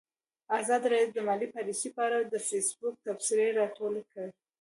[0.59, 4.31] ازادي راډیو د مالي پالیسي په اړه د فیسبوک تبصرې راټولې کړي.